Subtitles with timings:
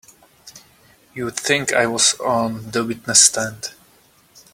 [1.13, 3.75] You'd think I was on the witness stand!